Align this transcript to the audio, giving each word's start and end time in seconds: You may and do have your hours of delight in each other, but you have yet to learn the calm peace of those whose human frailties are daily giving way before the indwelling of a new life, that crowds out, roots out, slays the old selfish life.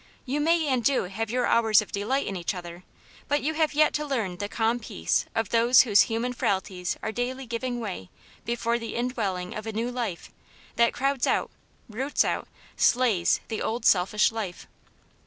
You 0.25 0.41
may 0.41 0.65
and 0.67 0.83
do 0.83 1.03
have 1.03 1.29
your 1.29 1.45
hours 1.45 1.79
of 1.79 1.91
delight 1.91 2.25
in 2.25 2.35
each 2.35 2.55
other, 2.55 2.83
but 3.27 3.43
you 3.43 3.53
have 3.53 3.75
yet 3.75 3.93
to 3.93 4.03
learn 4.07 4.37
the 4.37 4.49
calm 4.49 4.79
peace 4.79 5.27
of 5.35 5.49
those 5.49 5.81
whose 5.81 6.09
human 6.09 6.33
frailties 6.33 6.97
are 7.03 7.11
daily 7.11 7.45
giving 7.45 7.79
way 7.79 8.09
before 8.43 8.79
the 8.79 8.95
indwelling 8.95 9.53
of 9.53 9.67
a 9.67 9.71
new 9.73 9.91
life, 9.91 10.31
that 10.75 10.91
crowds 10.93 11.27
out, 11.27 11.51
roots 11.87 12.25
out, 12.25 12.47
slays 12.75 13.41
the 13.47 13.61
old 13.61 13.85
selfish 13.85 14.31
life. 14.31 14.67